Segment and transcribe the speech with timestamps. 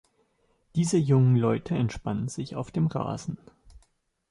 [0.73, 3.37] Diese jungen Leute entspannen sich auf dem Rasen.